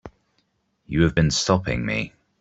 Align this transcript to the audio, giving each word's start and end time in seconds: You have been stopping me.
You 0.87 1.03
have 1.03 1.13
been 1.13 1.29
stopping 1.29 1.85
me. 1.85 2.13